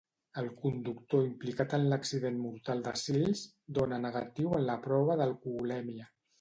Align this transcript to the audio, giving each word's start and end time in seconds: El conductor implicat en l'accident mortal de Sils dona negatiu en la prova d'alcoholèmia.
El 0.41 0.47
conductor 0.61 1.21
implicat 1.27 1.75
en 1.79 1.85
l'accident 1.91 2.41
mortal 2.47 2.83
de 2.89 2.95
Sils 3.03 3.45
dona 3.81 4.03
negatiu 4.09 4.59
en 4.61 4.69
la 4.73 4.81
prova 4.89 5.23
d'alcoholèmia. 5.23 6.13